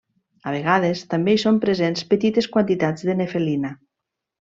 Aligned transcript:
A 0.51 0.53
vegades 0.55 1.03
també 1.11 1.35
hi 1.35 1.43
són 1.45 1.59
presents 1.67 2.09
petites 2.15 2.51
quantitats 2.57 3.07
de 3.11 3.19
nefelina. 3.25 3.77